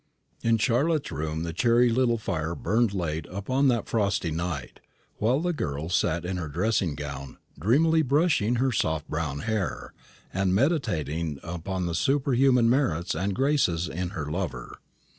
In 0.41 0.57
Charlotte's 0.57 1.11
room 1.11 1.43
the 1.43 1.53
cheery 1.53 1.91
little 1.91 2.17
fire 2.17 2.55
burned 2.55 2.91
late 2.91 3.27
upon 3.27 3.67
that 3.67 3.87
frosty 3.87 4.31
night, 4.31 4.79
while 5.17 5.39
the 5.39 5.53
girl 5.53 5.89
sat 5.89 6.25
in 6.25 6.37
her 6.37 6.47
dressing 6.47 6.95
gown 6.95 7.37
dreamily 7.59 8.01
brushing 8.01 8.55
her 8.55 8.71
soft 8.71 9.07
brown 9.07 9.41
hair, 9.41 9.93
and 10.33 10.55
meditating 10.55 11.39
upon 11.43 11.85
the 11.85 11.93
superhuman 11.93 12.67
merits 12.67 13.13
and 13.13 13.35
graces 13.35 13.87
in 13.87 14.09
her 14.17 14.25
lover. 14.25 14.79